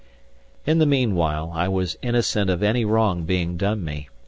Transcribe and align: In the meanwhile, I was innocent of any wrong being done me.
In 0.65 0.79
the 0.79 0.87
meanwhile, 0.87 1.51
I 1.53 1.67
was 1.67 1.95
innocent 2.01 2.49
of 2.49 2.63
any 2.63 2.83
wrong 2.85 3.21
being 3.25 3.55
done 3.55 3.83
me. 3.85 4.09